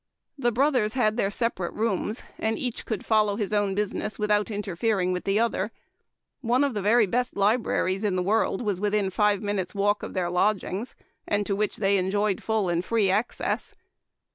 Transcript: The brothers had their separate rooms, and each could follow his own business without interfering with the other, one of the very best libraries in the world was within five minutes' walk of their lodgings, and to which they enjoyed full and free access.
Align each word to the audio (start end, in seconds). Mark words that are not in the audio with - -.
The 0.35 0.51
brothers 0.51 0.95
had 0.95 1.15
their 1.15 1.29
separate 1.29 1.75
rooms, 1.75 2.23
and 2.39 2.57
each 2.57 2.87
could 2.87 3.05
follow 3.05 3.35
his 3.35 3.53
own 3.53 3.75
business 3.75 4.17
without 4.17 4.49
interfering 4.49 5.11
with 5.13 5.25
the 5.25 5.39
other, 5.39 5.69
one 6.41 6.63
of 6.63 6.73
the 6.73 6.81
very 6.81 7.05
best 7.05 7.37
libraries 7.37 8.03
in 8.03 8.15
the 8.15 8.23
world 8.23 8.63
was 8.63 8.81
within 8.81 9.11
five 9.11 9.43
minutes' 9.43 9.75
walk 9.75 10.01
of 10.01 10.15
their 10.15 10.31
lodgings, 10.31 10.95
and 11.27 11.45
to 11.45 11.55
which 11.55 11.77
they 11.77 11.97
enjoyed 11.99 12.41
full 12.41 12.67
and 12.67 12.83
free 12.83 13.11
access. 13.11 13.75